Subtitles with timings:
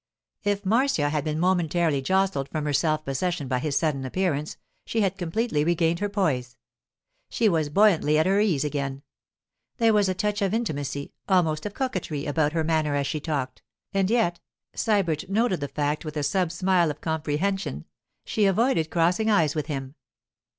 [0.43, 5.01] If Marcia had been momentarily jostled from her self possession by his sudden appearance, she
[5.01, 6.57] had completely regained her poise.
[7.29, 9.03] She was buoyantly at her ease again.
[9.77, 13.61] There was a touch of intimacy, almost of coquetry, about her manner as she talked;
[13.93, 19.67] and yet—Sybert noted the fact with a sub smile of comprehension—she avoided crossing eyes with
[19.67, 19.93] him.